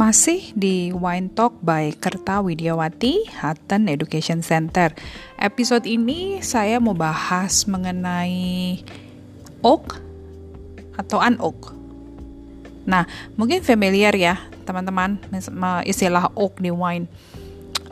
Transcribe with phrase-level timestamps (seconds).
[0.00, 4.96] Masih di Wine Talk by Kerta Widiawati, Hutton Education Center.
[5.36, 8.80] Episode ini saya mau bahas mengenai
[9.60, 10.00] oak
[10.96, 11.76] atau unoak.
[12.88, 13.04] Nah,
[13.36, 15.20] mungkin familiar ya teman-teman
[15.84, 17.04] istilah oak di wine.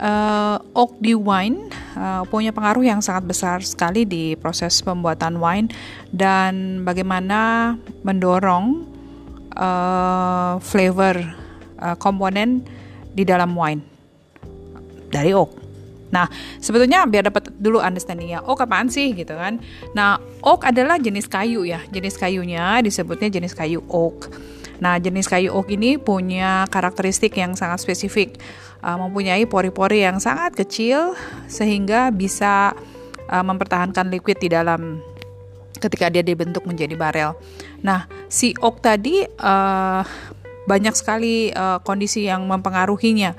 [0.01, 5.69] Uh, oak di wine uh, punya pengaruh yang sangat besar sekali di proses pembuatan wine
[6.09, 8.81] dan bagaimana mendorong
[9.53, 11.48] uh, flavor
[11.79, 12.63] uh, komponen
[13.15, 13.81] di dalam wine
[15.09, 15.51] dari oak.
[16.09, 16.25] Nah,
[16.57, 19.61] sebetulnya biar dapat dulu understandingnya, oak apaan sih gitu kan?
[19.93, 24.33] Nah, oak adalah jenis kayu ya, jenis kayunya disebutnya jenis kayu oak.
[24.81, 28.41] Nah, jenis kayu oak ini punya karakteristik yang sangat spesifik,
[28.81, 31.13] uh, mempunyai pori-pori yang sangat kecil
[31.45, 32.73] sehingga bisa
[33.29, 35.05] uh, mempertahankan liquid di dalam
[35.77, 37.31] ketika dia dibentuk menjadi barel.
[37.85, 40.03] Nah, si oak tadi uh,
[40.69, 43.33] banyak sekali uh, kondisi yang mempengaruhinya.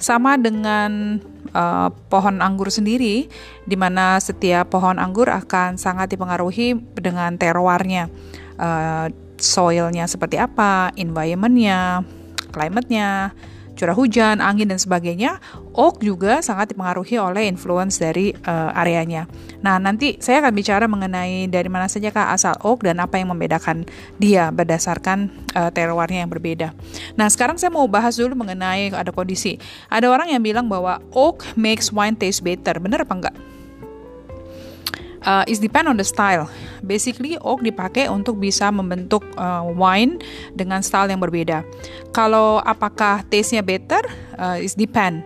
[0.00, 1.20] Sama dengan
[1.52, 3.28] uh, pohon anggur sendiri,
[3.68, 8.08] di mana setiap pohon anggur akan sangat dipengaruhi dengan terroirnya,
[8.56, 12.00] uh, soilnya seperti apa, environmentnya,
[12.48, 13.36] climate-nya,
[13.80, 15.40] curah hujan, angin dan sebagainya,
[15.72, 19.24] oak juga sangat dipengaruhi oleh influence dari uh, areanya.
[19.64, 23.32] Nah, nanti saya akan bicara mengenai dari mana saja kah asal oak dan apa yang
[23.32, 23.88] membedakan
[24.20, 26.76] dia berdasarkan uh, terroirnya yang berbeda.
[27.16, 29.56] Nah, sekarang saya mau bahas dulu mengenai ada kondisi.
[29.88, 32.76] Ada orang yang bilang bahwa oak makes wine taste better.
[32.76, 33.36] Benar apa enggak?
[35.24, 36.48] uh, is depend on the style.
[36.84, 40.20] Basically, oak dipakai untuk bisa membentuk uh, wine
[40.52, 41.64] dengan style yang berbeda.
[42.10, 44.02] Kalau apakah taste-nya better,
[44.36, 45.24] uh, is depend.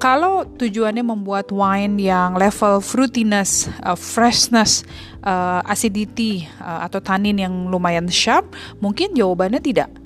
[0.00, 4.80] Kalau tujuannya membuat wine yang level fruitiness, uh, freshness,
[5.20, 8.48] uh, acidity, uh, atau tannin yang lumayan sharp,
[8.80, 9.99] mungkin jawabannya tidak.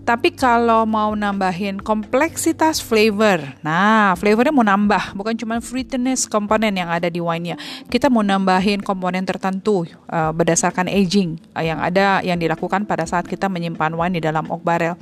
[0.00, 6.90] Tapi kalau mau nambahin kompleksitas flavor, nah flavornya mau nambah, bukan cuma fruitiness komponen yang
[6.90, 7.60] ada di wine-nya.
[7.86, 13.28] Kita mau nambahin komponen tertentu uh, berdasarkan aging uh, yang ada yang dilakukan pada saat
[13.28, 14.98] kita menyimpan wine di dalam oak barrel.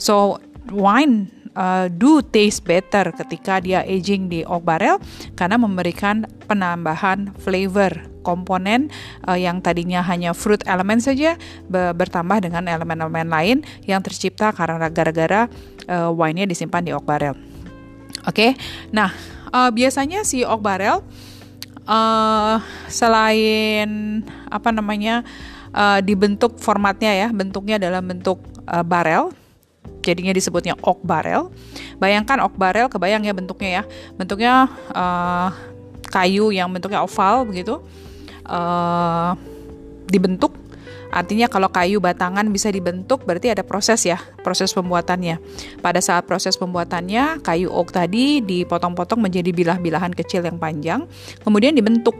[0.00, 0.40] So
[0.72, 5.02] wine uh, do taste better ketika dia aging di oak barrel
[5.34, 8.90] karena memberikan penambahan flavor komponen
[9.22, 11.38] uh, yang tadinya hanya fruit element saja
[11.70, 15.46] be bertambah dengan elemen-elemen lain yang tercipta karena gara-gara
[15.86, 17.38] uh, wine-nya disimpan di oak barrel.
[18.26, 18.50] Oke, okay?
[18.90, 19.14] nah
[19.54, 21.06] uh, biasanya si oak barrel
[21.86, 22.58] uh,
[22.90, 24.20] selain
[24.50, 25.22] apa namanya
[25.70, 29.30] uh, dibentuk formatnya ya, bentuknya dalam bentuk uh, barrel
[30.02, 31.54] jadinya disebutnya oak barrel.
[32.02, 33.82] Bayangkan oak barrel, kebayang ya bentuknya ya,
[34.18, 34.52] bentuknya
[34.90, 35.50] uh,
[36.10, 37.82] kayu yang bentuknya oval begitu
[38.46, 39.34] uh,
[40.06, 40.54] dibentuk.
[41.06, 45.38] Artinya kalau kayu batangan bisa dibentuk berarti ada proses ya, proses pembuatannya.
[45.78, 51.06] Pada saat proses pembuatannya, kayu oak tadi dipotong-potong menjadi bilah-bilahan kecil yang panjang,
[51.46, 52.14] kemudian dibentuk.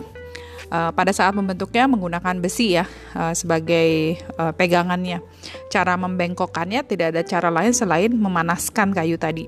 [0.66, 4.19] Uh, pada saat membentuknya menggunakan besi ya uh, sebagai
[4.59, 5.22] pegangannya.
[5.70, 9.47] Cara membengkokkannya tidak ada cara lain selain memanaskan kayu tadi.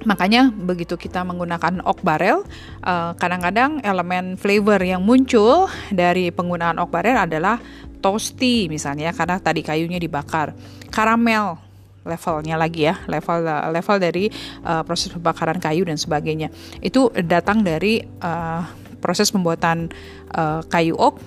[0.00, 2.46] Makanya begitu kita menggunakan oak barrel,
[2.80, 7.60] kadang kadang-kadang elemen flavor yang muncul dari penggunaan oak barrel adalah
[8.00, 10.56] toasty misalnya karena tadi kayunya dibakar,
[10.88, 11.60] karamel
[12.04, 13.44] levelnya lagi ya, level
[13.76, 14.32] level dari
[14.64, 16.48] uh, proses pembakaran kayu dan sebagainya.
[16.80, 18.64] Itu datang dari uh,
[19.00, 19.92] proses pembuatan
[20.32, 21.20] uh, kayu oak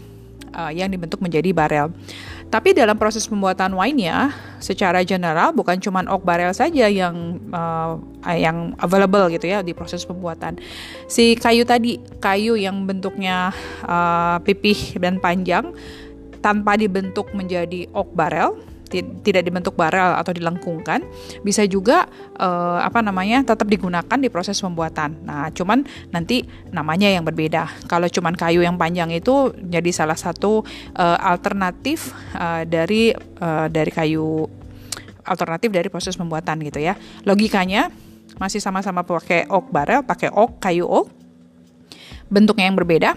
[0.54, 1.94] uh, yang dibentuk menjadi barrel.
[2.54, 4.30] Tapi dalam proses pembuatan wine-nya,
[4.62, 7.98] secara general bukan cuma oak barrel saja yang uh,
[8.30, 10.62] yang available gitu ya di proses pembuatan.
[11.10, 13.50] Si kayu tadi, kayu yang bentuknya
[13.90, 15.74] uh, pipih dan panjang
[16.46, 18.62] tanpa dibentuk menjadi oak barrel,
[19.02, 21.02] tidak dibentuk barel atau dilengkungkan
[21.42, 22.06] bisa juga
[22.38, 25.26] uh, apa namanya tetap digunakan di proses pembuatan.
[25.26, 27.88] Nah, cuman nanti namanya yang berbeda.
[27.90, 30.62] Kalau cuman kayu yang panjang itu jadi salah satu
[30.94, 34.46] uh, alternatif uh, dari uh, dari kayu
[35.24, 37.00] alternatif dari proses pembuatan gitu ya.
[37.24, 37.90] Logikanya
[38.38, 41.08] masih sama-sama pakai oak barrel, pakai oak kayu oak.
[42.28, 43.16] Bentuknya yang berbeda.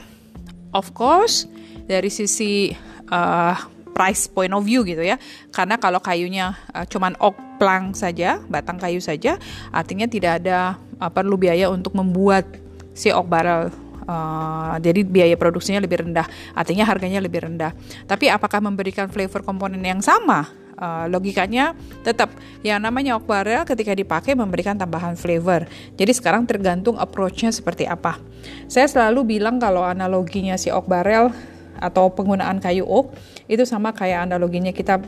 [0.77, 1.49] Of course,
[1.89, 2.69] dari sisi
[3.09, 3.57] uh,
[3.97, 5.17] price point of view gitu ya.
[5.49, 9.41] Karena kalau kayunya uh, cuman oak plank saja, batang kayu saja,
[9.73, 12.45] artinya tidak ada uh, perlu biaya untuk membuat
[12.93, 13.73] si oak barrel
[14.07, 17.75] Uh, jadi biaya produksinya lebih rendah, artinya harganya lebih rendah.
[18.07, 20.47] Tapi apakah memberikan flavor komponen yang sama?
[20.79, 21.75] Uh, logikanya
[22.07, 22.31] tetap
[22.63, 25.67] yang namanya oak barrel ketika dipakai memberikan tambahan flavor.
[25.99, 28.23] Jadi sekarang tergantung approach-nya seperti apa.
[28.71, 31.35] Saya selalu bilang kalau analoginya si oak barrel
[31.79, 33.13] atau penggunaan kayu oak
[33.47, 35.01] itu sama kayak analoginya kita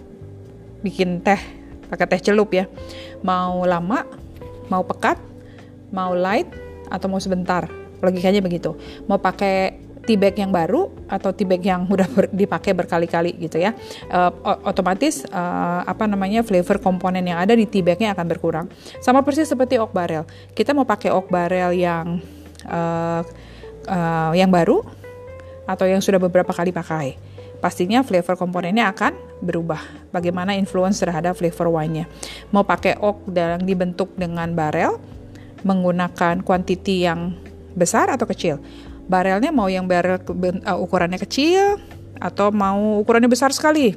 [0.84, 1.40] bikin teh
[1.88, 2.68] pakai teh celup ya.
[3.24, 4.04] Mau lama,
[4.68, 5.18] mau pekat,
[5.90, 6.48] mau light
[6.92, 7.66] atau mau sebentar.
[7.98, 8.76] Logikanya begitu.
[9.10, 13.60] Mau pakai tea bag yang baru atau tea bag yang udah ber, dipakai berkali-kali gitu
[13.60, 13.76] ya
[14.08, 14.32] uh,
[14.64, 18.66] otomatis uh, apa namanya flavor komponen yang ada di tea bagnya akan berkurang
[19.04, 20.24] sama persis seperti oak barrel
[20.56, 22.24] kita mau pakai oak barrel yang
[22.64, 23.20] uh,
[23.84, 24.80] uh, yang baru
[25.68, 27.20] atau yang sudah beberapa kali pakai
[27.58, 29.82] pastinya flavor komponennya akan berubah.
[30.14, 32.06] Bagaimana influence terhadap flavor wine-nya.
[32.54, 34.94] Mau pakai oak yang dibentuk dengan barel,
[35.66, 37.34] menggunakan quantity yang
[37.74, 38.62] besar atau kecil
[39.08, 41.80] barelnya mau yang barel uh, ukurannya kecil
[42.20, 43.96] atau mau ukurannya besar sekali.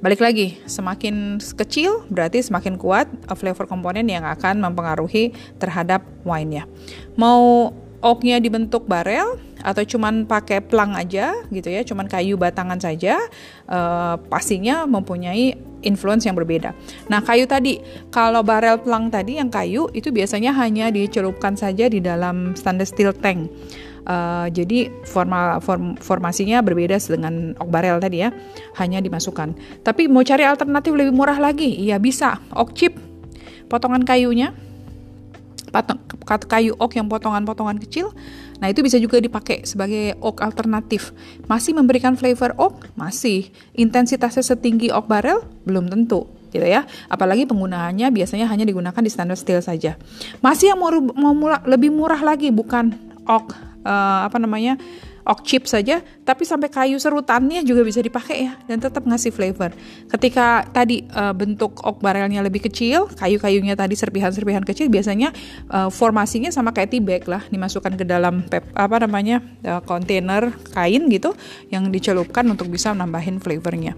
[0.00, 6.64] Balik lagi, semakin kecil berarti semakin kuat uh, flavor komponen yang akan mempengaruhi terhadap wine-nya.
[7.14, 13.16] Mau oaknya dibentuk barel atau cuman pakai plang aja gitu ya, cuman kayu batangan saja,
[13.66, 16.76] uh, pastinya mempunyai influence yang berbeda.
[17.08, 17.80] Nah, kayu tadi,
[18.12, 23.16] kalau barel plang tadi yang kayu itu biasanya hanya dicelupkan saja di dalam stainless steel
[23.16, 23.48] tank.
[24.04, 28.36] Uh, jadi formal form, formasinya berbeda dengan oak barrel tadi ya,
[28.76, 29.80] hanya dimasukkan.
[29.80, 32.36] Tapi mau cari alternatif lebih murah lagi, iya bisa.
[32.52, 32.92] Oak chip,
[33.72, 34.52] potongan kayunya
[36.46, 38.14] kayu oak yang potongan-potongan kecil.
[38.62, 41.10] Nah, itu bisa juga dipakai sebagai oak alternatif.
[41.50, 42.94] Masih memberikan flavor oak?
[42.94, 43.50] Masih.
[43.74, 45.42] Intensitasnya setinggi oak barrel?
[45.66, 46.86] Belum tentu gitu ya.
[47.10, 49.98] Apalagi penggunaannya biasanya hanya digunakan di standard steel saja.
[50.38, 52.94] Masih yang mau, mau mula, lebih murah lagi bukan
[53.26, 53.50] oak
[53.82, 54.78] uh, apa namanya?
[55.24, 59.72] Oak chip saja, tapi sampai kayu serutannya juga bisa dipakai ya dan tetap ngasih flavor.
[60.12, 65.32] Ketika tadi uh, bentuk oak barrelnya lebih kecil, kayu-kayunya tadi serpihan-serpihan kecil, biasanya
[65.72, 70.52] uh, formasinya sama kayak tea bag lah, dimasukkan ke dalam pep, apa namanya uh, kontainer
[70.76, 71.32] kain gitu
[71.72, 73.96] yang dicelupkan untuk bisa nambahin flavornya.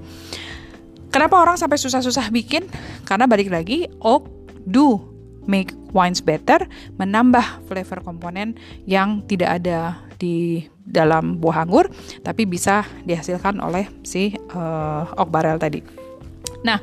[1.11, 2.69] Kenapa orang sampai susah-susah bikin?
[3.09, 4.29] Karena balik lagi oak
[4.63, 5.16] do
[5.47, 6.67] make wines better,
[7.01, 11.93] menambah flavor komponen yang tidak ada di dalam buah anggur
[12.25, 15.83] tapi bisa dihasilkan oleh si uh, oak barrel tadi.
[16.63, 16.79] Nah,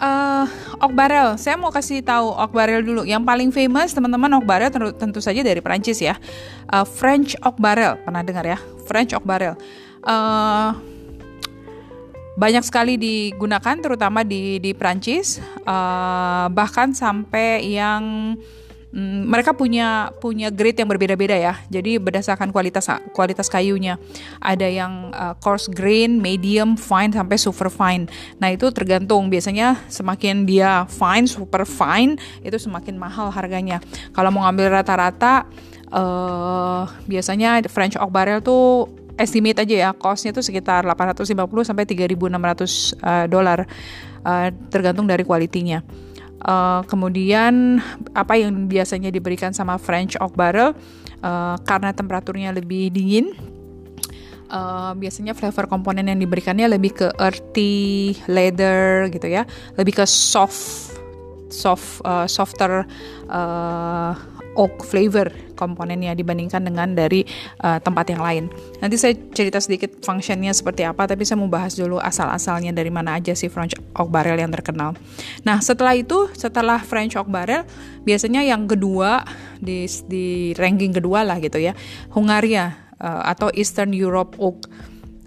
[0.00, 0.44] uh,
[0.80, 3.02] oak barrel, saya mau kasih tahu oak barrel dulu.
[3.04, 6.16] Yang paling famous teman-teman oak barrel tentu, saja dari Prancis ya.
[6.72, 8.58] Uh, French oak barrel, pernah dengar ya?
[8.88, 9.54] French oak barrel.
[10.00, 10.72] Uh,
[12.40, 15.36] banyak sekali digunakan terutama di di Prancis
[15.68, 18.34] uh, bahkan sampai yang
[18.90, 21.54] Hmm, mereka punya punya grade yang berbeda-beda ya.
[21.70, 24.02] Jadi berdasarkan kualitas kualitas kayunya.
[24.42, 28.10] Ada yang uh, coarse grain, medium, fine sampai super fine.
[28.42, 29.30] Nah, itu tergantung.
[29.30, 33.78] Biasanya semakin dia fine, super fine itu semakin mahal harganya.
[34.10, 35.46] Kalau mau ngambil rata-rata
[35.94, 38.90] uh, biasanya French oak barrel tuh
[39.20, 41.36] estimate aja ya costnya tuh sekitar 850
[41.68, 43.68] sampai 3.600 uh, dolar
[44.24, 45.84] uh, tergantung dari kualitinya.
[46.40, 47.84] Uh, kemudian
[48.16, 50.72] apa yang biasanya diberikan sama French oak barrel
[51.20, 53.36] uh, karena temperaturnya lebih dingin
[54.48, 59.44] uh, biasanya flavor komponen yang diberikannya lebih ke earthy leather gitu ya
[59.76, 60.96] lebih ke soft
[61.52, 62.86] soft uh, softer
[63.28, 64.12] uh,
[64.58, 67.22] oak flavor komponennya dibandingkan dengan dari
[67.60, 68.44] uh, tempat yang lain.
[68.80, 73.20] Nanti saya cerita sedikit functionnya seperti apa, tapi saya mau bahas dulu asal-asalnya dari mana
[73.20, 74.96] aja sih French oak barrel yang terkenal.
[75.44, 77.68] Nah setelah itu, setelah French oak barrel,
[78.02, 79.22] biasanya yang kedua
[79.60, 81.76] di, di ranking kedua lah gitu ya,
[82.16, 84.66] Hungaria uh, atau Eastern Europe oak.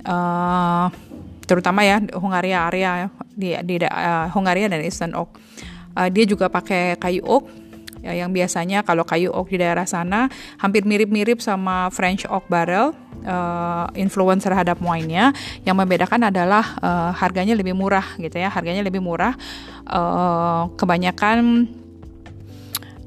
[0.03, 0.91] Uh,
[1.47, 5.37] terutama ya Hungaria area di, di uh, Hungaria dan Eastern oak.
[5.93, 7.62] Uh, dia juga pakai kayu oak
[8.03, 10.27] ya, yang biasanya kalau kayu oak di daerah sana
[10.59, 12.91] hampir mirip-mirip sama French oak barrel
[13.23, 15.31] uh, influence terhadap wine-nya.
[15.63, 19.33] Yang membedakan adalah uh, harganya lebih murah gitu ya harganya lebih murah.
[19.87, 21.71] Uh, kebanyakan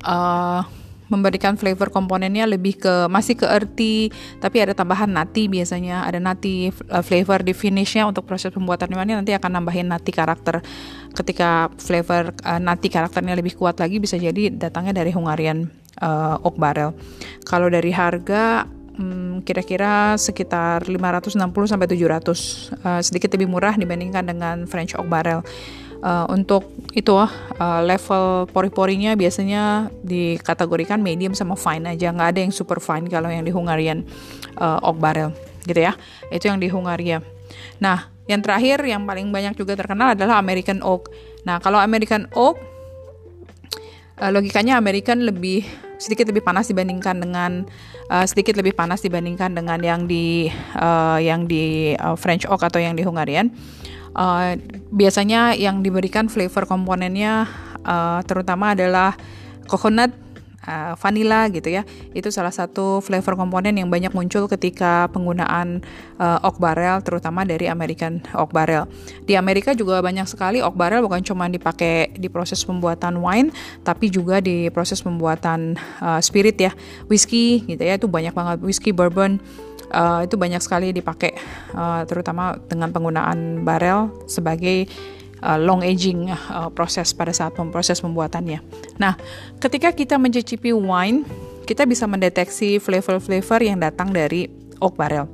[0.03, 0.65] uh,
[1.07, 4.11] memberikan flavor komponennya lebih ke masih ke earthy
[4.43, 6.07] tapi ada tambahan nati biasanya.
[6.07, 8.91] Ada nati uh, flavor di finishnya untuk proses pembuatan.
[8.91, 10.63] Ini nanti akan nambahin nati karakter.
[11.15, 15.71] Ketika flavor uh, nati karakternya lebih kuat lagi bisa jadi datangnya dari Hungarian
[16.03, 16.93] uh, oak barrel.
[17.47, 21.39] Kalau dari harga hmm, kira-kira sekitar 560
[21.71, 25.41] sampai 700 uh, sedikit lebih murah dibandingkan dengan French oak barrel
[25.97, 32.13] Uh, untuk itu uh, level pori-porinya biasanya dikategorikan medium sama fine aja.
[32.13, 34.05] Nggak ada yang super fine kalau yang di Hungarian
[34.61, 35.33] uh, oak barrel
[35.65, 35.97] gitu ya.
[36.29, 37.25] Itu yang di Hungaria.
[37.81, 41.09] Nah yang terakhir yang paling banyak juga terkenal adalah American oak.
[41.49, 42.61] Nah kalau American oak
[44.17, 45.65] logikanya American lebih
[45.97, 47.65] sedikit lebih panas dibandingkan dengan
[48.13, 52.81] uh, sedikit lebih panas dibandingkan dengan yang di uh, yang di uh, French oak atau
[52.81, 53.53] yang di Hungarian
[54.17, 54.57] Uh,
[54.89, 57.45] biasanya yang diberikan flavor komponennya
[57.85, 59.13] uh, terutama adalah
[59.69, 60.17] coconut,
[60.67, 61.87] uh, vanilla gitu ya.
[62.13, 65.81] Itu salah satu flavor komponen yang banyak muncul ketika penggunaan
[66.19, 68.91] uh, oak barrel terutama dari American oak barrel.
[69.25, 73.55] Di Amerika juga banyak sekali oak barrel bukan cuma dipakai di proses pembuatan wine
[73.87, 76.73] tapi juga di proses pembuatan uh, spirit ya.
[77.07, 79.39] Whiskey gitu ya itu banyak banget whiskey bourbon
[79.93, 81.37] uh, itu banyak sekali dipakai
[81.75, 84.89] uh, terutama dengan penggunaan barel sebagai
[85.43, 88.63] uh, long aging uh, proses pada saat proses pembuatannya.
[88.97, 89.15] Nah,
[89.61, 91.27] ketika kita mencicipi wine,
[91.67, 94.47] kita bisa mendeteksi flavor-flavor yang datang dari
[94.79, 95.27] oak barrel.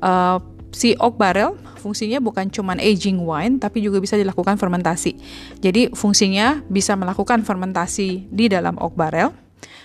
[0.00, 0.38] Uh,
[0.70, 5.16] si oak barrel fungsinya bukan cuma aging wine tapi juga bisa dilakukan fermentasi.
[5.62, 9.32] Jadi fungsinya bisa melakukan fermentasi di dalam oak barrel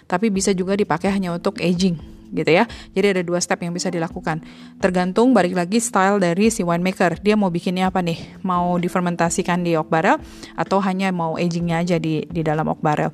[0.10, 2.66] tapi bisa juga dipakai hanya untuk aging gitu ya.
[2.96, 4.42] Jadi ada dua step yang bisa dilakukan.
[4.80, 7.20] Tergantung balik lagi style dari si winemaker.
[7.20, 8.42] Dia mau bikinnya apa nih?
[8.42, 10.18] Mau difermentasikan di oak barrel
[10.56, 13.12] atau hanya mau agingnya aja di di dalam oak barrel.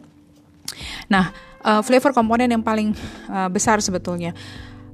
[1.09, 1.33] Nah,
[1.65, 2.93] uh, flavor komponen yang paling
[3.27, 4.37] uh, besar sebetulnya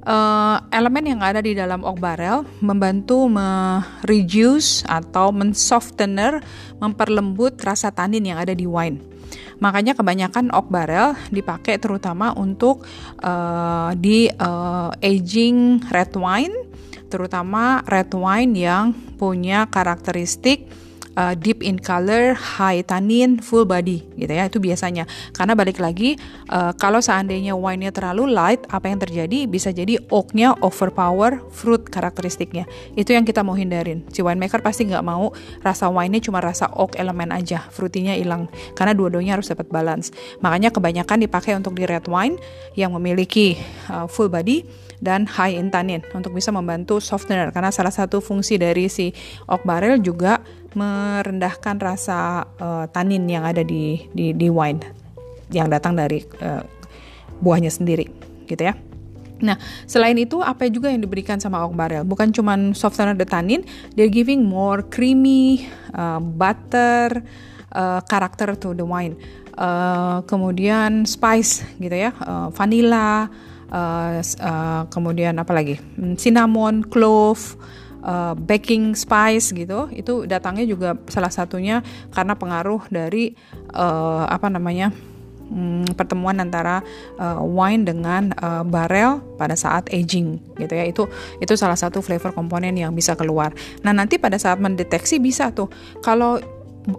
[0.04, 6.44] uh, elemen yang ada di dalam oak barrel membantu mereduce atau mensoftener,
[6.78, 9.13] memperlembut rasa tanin yang ada di wine.
[9.64, 12.84] Makanya kebanyakan oak barrel dipakai terutama untuk
[13.24, 16.52] uh, di uh, aging red wine,
[17.08, 20.68] terutama red wine yang punya karakteristik
[21.16, 24.46] uh, deep in color, high tannin, full body gitu ya.
[24.46, 25.08] Itu biasanya.
[25.34, 26.18] Karena balik lagi
[26.50, 32.68] uh, kalau seandainya wine-nya terlalu light, apa yang terjadi bisa jadi oak-nya overpower fruit karakteristiknya.
[32.94, 34.06] Itu yang kita mau hindarin.
[34.10, 38.50] Si winemaker pasti nggak mau rasa wine-nya cuma rasa oak elemen aja, fruitinya hilang.
[38.74, 40.14] Karena dua-duanya harus dapat balance.
[40.42, 42.38] Makanya kebanyakan dipakai untuk di red wine
[42.78, 43.58] yang memiliki
[43.90, 48.56] uh, full body dan high in tannin untuk bisa membantu softener karena salah satu fungsi
[48.56, 49.12] dari si
[49.44, 50.40] oak barrel juga
[50.74, 54.82] merendahkan rasa uh, tanin yang ada di, di di wine
[55.54, 56.62] yang datang dari uh,
[57.38, 58.06] buahnya sendiri,
[58.46, 58.74] gitu ya.
[59.44, 62.06] Nah, selain itu apa juga yang diberikan sama oak barrel?
[62.06, 67.20] Bukan cuma softener the tannin, they're giving more creamy, uh, butter,
[67.74, 69.18] uh, karakter to the wine.
[69.54, 73.30] Uh, kemudian spice gitu ya, uh, vanilla,
[73.70, 75.78] uh, uh, kemudian apa lagi?
[75.98, 77.58] Hmm, cinnamon, clove,
[78.04, 81.80] uh, baking spice gitu itu datangnya juga salah satunya
[82.12, 83.32] karena pengaruh dari
[83.72, 84.92] uh, apa namanya
[85.48, 86.80] hmm, pertemuan antara
[87.20, 90.84] uh, wine dengan uh, barrel pada saat aging gitu ya.
[90.88, 91.08] Itu
[91.40, 93.52] itu salah satu flavor komponen yang bisa keluar.
[93.84, 95.68] Nah nanti pada saat mendeteksi bisa tuh.
[96.00, 96.40] Kalau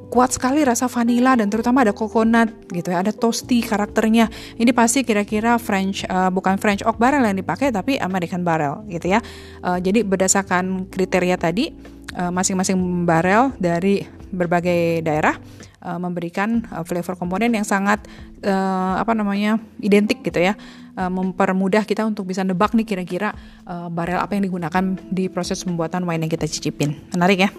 [0.09, 4.29] kuat sekali rasa vanilla dan terutama ada coconut gitu ya, ada toasty karakternya.
[4.57, 9.13] Ini pasti kira-kira French uh, bukan French oak barrel yang dipakai tapi American barrel gitu
[9.13, 9.19] ya.
[9.61, 15.35] Uh, jadi berdasarkan kriteria tadi masing masing-masing barrel dari berbagai daerah
[15.85, 18.01] uh, memberikan uh, flavor komponen yang sangat
[18.41, 20.57] uh, apa namanya identik gitu ya
[20.97, 23.31] uh, mempermudah kita untuk bisa nebak nih kira-kira
[23.69, 27.49] uh, barrel apa yang digunakan di proses pembuatan wine yang kita cicipin menarik ya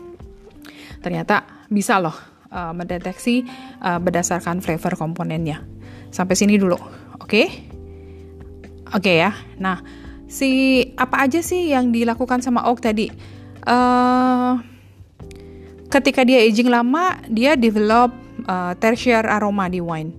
[1.07, 2.19] ternyata bisa loh
[2.51, 3.47] uh, mendeteksi
[3.79, 5.63] uh, berdasarkan flavor komponennya.
[6.11, 7.23] Sampai sini dulu, oke?
[7.23, 7.47] Okay?
[8.91, 9.31] Oke okay ya.
[9.63, 9.87] Nah,
[10.27, 13.07] si apa aja sih yang dilakukan sama oak tadi?
[13.63, 14.59] Uh,
[15.95, 18.11] ketika dia aging lama, dia develop
[18.51, 20.11] uh, tertiary aroma di wine.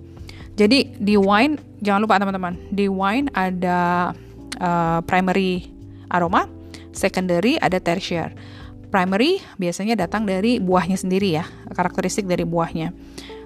[0.55, 4.11] Jadi di wine jangan lupa teman-teman, di wine ada
[4.59, 5.67] uh, primary
[6.07, 6.47] aroma,
[6.95, 8.56] secondary ada tertiary
[8.87, 12.91] primary biasanya datang dari buahnya sendiri ya, karakteristik dari buahnya.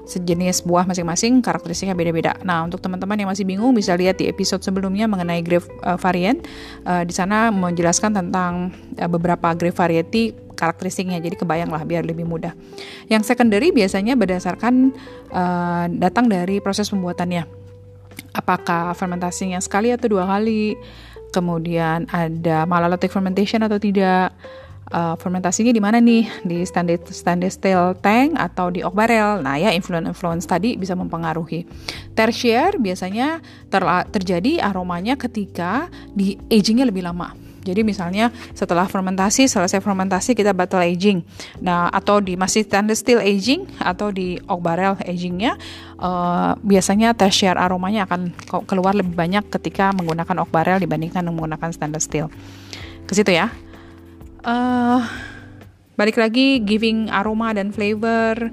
[0.02, 2.34] Sejenis buah masing-masing karakteristiknya beda-beda.
[2.42, 6.42] Nah, untuk teman-teman yang masih bingung bisa lihat di episode sebelumnya mengenai grape uh, variant.
[6.84, 11.22] Uh, di sana menjelaskan tentang uh, beberapa grape variety karakteristiknya.
[11.22, 12.52] Jadi kebayang lah biar lebih mudah.
[13.08, 14.90] Yang secondary biasanya berdasarkan
[15.32, 17.46] uh, datang dari proses pembuatannya.
[18.36, 20.76] Apakah fermentasinya sekali atau dua kali?
[21.32, 24.34] Kemudian ada malolactic fermentation atau tidak?
[24.92, 29.42] Uh, fermentasinya di mana nih di standard standard steel tank atau di oak barrel.
[29.42, 31.66] Nah ya influence influence tadi bisa mempengaruhi.
[32.14, 33.40] Tertiary biasanya
[33.72, 37.34] ter terjadi aromanya ketika di agingnya lebih lama.
[37.62, 41.22] Jadi misalnya setelah fermentasi, selesai fermentasi kita battle aging.
[41.62, 45.62] Nah, atau di masih standard steel aging atau di oak barrel agingnya,
[46.02, 48.34] uh, biasanya tertiary aromanya akan
[48.66, 52.34] keluar lebih banyak ketika menggunakan oak barrel dibandingkan menggunakan standard steel.
[53.06, 53.54] Ke situ ya
[54.46, 55.02] uh,
[55.98, 58.50] balik lagi giving aroma dan flavor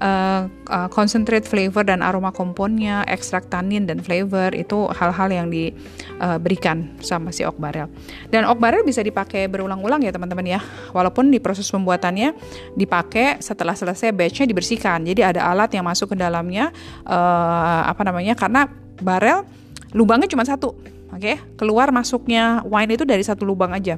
[0.00, 6.88] uh, uh, concentrate flavor dan aroma komponnya, ekstrak tanin dan flavor itu hal-hal yang diberikan
[6.98, 7.90] uh, sama si oak barrel.
[8.30, 10.60] Dan oak barrel bisa dipakai berulang-ulang ya teman-teman ya.
[10.94, 12.34] Walaupun di proses pembuatannya
[12.78, 15.04] dipakai setelah selesai batchnya dibersihkan.
[15.04, 16.70] Jadi ada alat yang masuk ke dalamnya
[17.04, 18.38] uh, apa namanya?
[18.38, 18.66] Karena
[19.02, 19.44] barrel
[19.92, 20.74] lubangnya cuma satu.
[21.08, 21.36] Oke, okay?
[21.56, 23.96] keluar masuknya wine itu dari satu lubang aja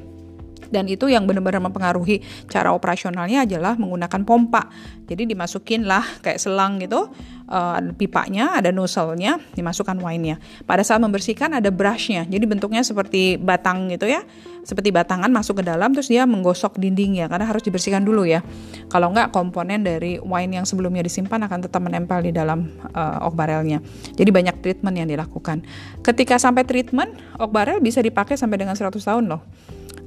[0.71, 4.71] dan itu yang benar-benar mempengaruhi cara operasionalnya adalah menggunakan pompa.
[5.11, 7.11] Jadi dimasukin lah kayak selang gitu,
[7.50, 10.39] uh, pipanya, ada nozzle-nya, dimasukkan wine-nya.
[10.62, 14.23] Pada saat membersihkan ada brush-nya, jadi bentuknya seperti batang gitu ya,
[14.62, 18.47] seperti batangan masuk ke dalam terus dia menggosok dindingnya karena harus dibersihkan dulu ya.
[18.87, 23.35] Kalau enggak komponen dari wine yang sebelumnya disimpan akan tetap menempel di dalam uh, oak
[23.35, 23.83] barrelnya.
[24.15, 25.67] Jadi banyak treatment yang dilakukan.
[26.07, 29.43] Ketika sampai treatment, oak barrel bisa dipakai sampai dengan 100 tahun loh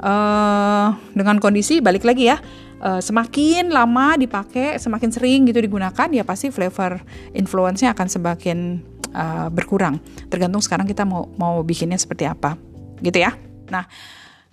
[0.02, 2.38] uh, dengan kondisi balik lagi ya
[2.84, 7.00] uh, semakin lama dipakai semakin sering gitu digunakan ya pasti flavor
[7.32, 8.84] influence-nya akan semakin
[9.16, 10.04] uh, berkurang.
[10.28, 12.60] Tergantung sekarang kita mau mau bikinnya seperti apa
[13.00, 13.32] gitu ya.
[13.72, 13.88] Nah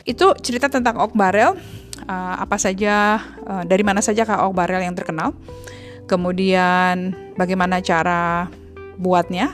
[0.07, 1.59] itu cerita tentang oak barrel.
[2.01, 5.37] Uh, apa saja uh, dari mana saja kak oak barrel yang terkenal?
[6.09, 8.51] Kemudian bagaimana cara
[8.99, 9.53] buatnya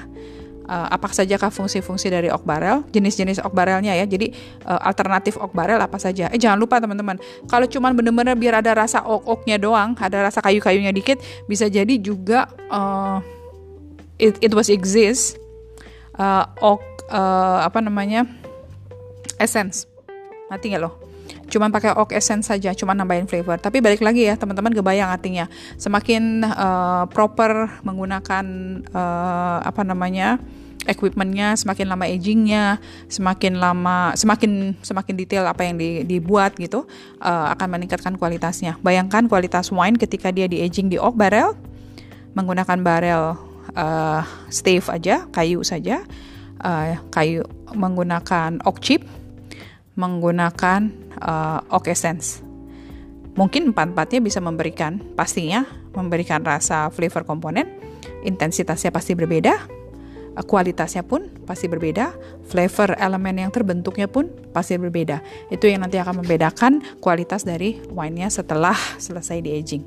[0.67, 4.05] uh, apa sajakah fungsi-fungsi dari oak barrel, jenis-jenis oak barrelnya ya.
[4.05, 4.35] Jadi
[4.67, 6.29] uh, alternatif oak barrel apa saja.
[6.35, 10.91] Eh jangan lupa teman-teman, kalau cuman bener-bener biar ada rasa oak-oaknya doang, ada rasa kayu-kayunya
[10.91, 13.23] dikit, bisa jadi juga uh,
[14.19, 15.39] it, it was exist
[16.19, 18.27] uh, oak uh, apa namanya
[19.39, 19.87] essence.
[20.51, 21.06] Mati nggak loh?
[21.47, 23.59] Cuman pakai oak essence saja, cuman nambahin flavor.
[23.59, 25.47] Tapi balik lagi ya, teman-teman kebayang artinya.
[25.79, 28.47] Semakin uh, proper menggunakan
[28.91, 30.39] uh, apa namanya?
[30.87, 32.79] equipmentnya semakin lama agingnya
[33.11, 36.87] semakin lama semakin semakin detail apa yang di, dibuat gitu
[37.21, 41.59] uh, akan meningkatkan kualitasnya bayangkan kualitas wine ketika dia di aging di oak barrel
[42.39, 43.35] menggunakan barrel
[43.75, 46.07] uh, stave aja kayu saja
[46.63, 47.43] uh, kayu
[47.75, 49.03] menggunakan oak chip
[49.97, 52.45] menggunakan uh, oak essence.
[53.37, 57.69] Mungkin empat-empatnya bisa memberikan, pastinya memberikan rasa flavor komponen,
[58.25, 59.57] intensitasnya pasti berbeda,
[60.37, 62.13] uh, kualitasnya pun pasti berbeda,
[62.49, 65.21] flavor elemen yang terbentuknya pun pasti berbeda.
[65.53, 69.83] Itu yang nanti akan membedakan kualitas dari wine-nya setelah selesai di aging.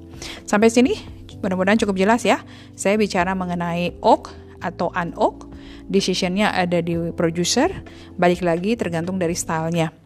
[0.46, 0.98] Sampai sini
[1.42, 2.42] mudah-mudahan cukup jelas ya.
[2.78, 4.30] Saya bicara mengenai oak
[4.60, 5.48] atau unoak
[5.90, 7.72] decisionnya ada di producer
[8.20, 9.99] balik lagi tergantung dari stylenya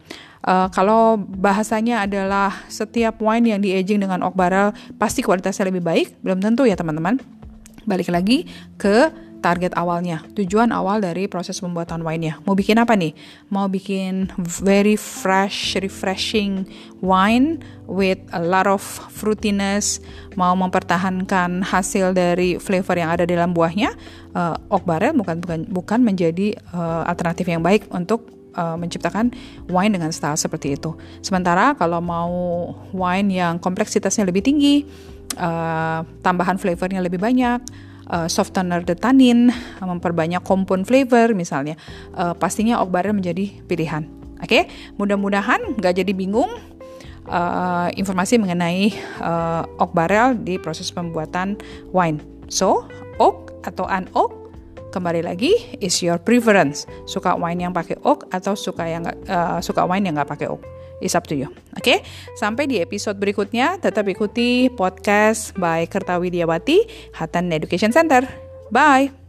[0.44, 5.82] uh, kalau bahasanya adalah setiap wine yang di aging dengan oak barrel pasti kualitasnya lebih
[5.82, 7.18] baik belum tentu ya teman-teman
[7.84, 8.48] balik lagi
[8.80, 9.12] ke
[9.44, 12.40] target awalnya, tujuan awal dari proses pembuatan wine-nya.
[12.48, 13.12] Mau bikin apa nih?
[13.52, 16.64] Mau bikin very fresh, refreshing
[17.04, 18.80] wine with a lot of
[19.12, 20.00] fruitiness,
[20.40, 23.92] mau mempertahankan hasil dari flavor yang ada dalam buahnya.
[24.32, 29.34] Uh, oak barrel bukan bukan bukan menjadi uh, alternatif yang baik untuk uh, menciptakan
[29.68, 30.94] wine dengan style seperti itu.
[31.20, 32.32] Sementara kalau mau
[32.94, 34.86] wine yang kompleksitasnya lebih tinggi,
[35.38, 37.60] uh, tambahan flavornya lebih banyak,
[38.10, 39.50] uh, softener the tannin,
[39.82, 41.78] memperbanyak kompon flavor misalnya,
[42.16, 44.06] uh, pastinya oak barrel menjadi pilihan.
[44.42, 44.62] Oke, okay?
[45.00, 46.50] mudah-mudahan nggak jadi bingung
[47.28, 51.56] uh, informasi mengenai uh, oak barrel di proses pembuatan
[51.94, 52.20] wine.
[52.52, 52.84] So,
[53.16, 54.43] oak atau unoak
[54.94, 55.50] kembali lagi
[55.82, 60.14] is your preference suka wine yang pakai oak atau suka yang uh, suka wine yang
[60.14, 60.62] nggak pakai oak
[61.02, 61.50] It's up to you.
[61.74, 61.98] Oke, okay?
[62.38, 68.24] sampai di episode berikutnya tetap ikuti podcast by Kertawi Diawati Hatan Education Center.
[68.70, 69.23] Bye.